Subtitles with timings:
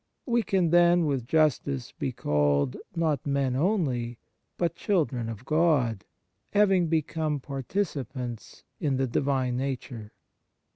[0.25, 4.17] We can then, with justice, be called, not men only,
[4.57, 6.05] but children of God,
[6.53, 10.11] having become participants in the Divine Nature.